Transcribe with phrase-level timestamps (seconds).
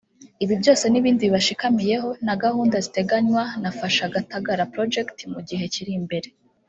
[0.43, 6.29] Ibi byose n’ibindi bibishamikiyeho na gahunda ziteganywa na “Fasha Gatagara Project” mu gihe kiri imbere